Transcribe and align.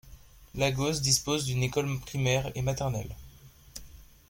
Lagos 0.55 1.01
dispose 1.03 1.45
d'une 1.45 1.61
école 1.61 1.99
primaire 1.99 2.51
et 2.55 2.63
maternelle. 2.63 3.15